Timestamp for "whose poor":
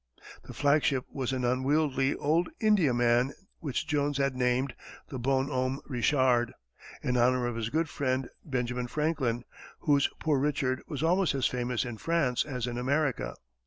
9.81-10.39